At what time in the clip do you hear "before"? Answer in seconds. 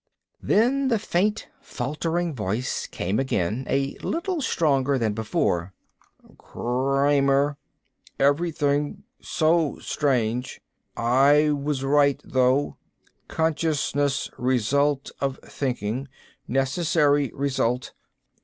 5.13-5.75